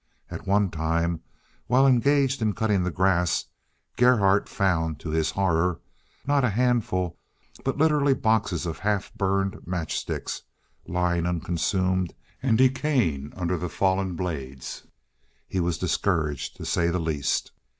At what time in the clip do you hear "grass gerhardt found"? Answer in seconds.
2.89-4.99